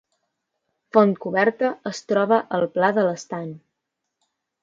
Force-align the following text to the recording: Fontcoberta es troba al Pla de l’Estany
Fontcoberta 0.95 1.69
es 1.91 2.01
troba 2.11 2.41
al 2.59 2.67
Pla 2.77 2.91
de 2.99 3.03
l’Estany 3.09 3.53